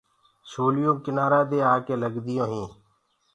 لهرينٚ 0.51 1.01
ڪنآرآ 1.03 1.41
دي 1.49 1.59
آڪي 1.73 1.95
لگديونٚ 2.03 2.49
هينٚ۔ 2.51 2.71